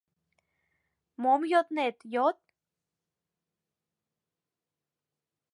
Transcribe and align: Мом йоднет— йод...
Мом 1.21 1.41
йоднет— 1.51 1.97
йод... 2.13 2.37